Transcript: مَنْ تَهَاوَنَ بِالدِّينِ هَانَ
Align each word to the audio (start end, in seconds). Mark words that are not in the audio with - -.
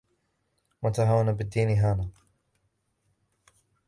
مَنْ 0.83 0.91
تَهَاوَنَ 0.91 1.31
بِالدِّينِ 1.31 1.69
هَانَ 1.69 2.11